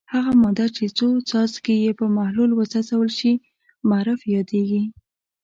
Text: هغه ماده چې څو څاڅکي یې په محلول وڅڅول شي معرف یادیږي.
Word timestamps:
هغه 0.13 0.31
ماده 0.43 0.65
چې 0.75 0.83
څو 0.97 1.07
څاڅکي 1.29 1.75
یې 1.85 1.91
په 1.99 2.05
محلول 2.17 2.51
وڅڅول 2.53 3.07
شي 3.19 3.31
معرف 3.89 4.19
یادیږي. 4.35 4.83